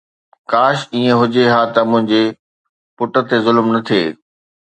[0.51, 2.23] ڪاش ائين هجي ها ته منهنجي
[2.97, 4.05] پٽ تي ظلم نه ٿئي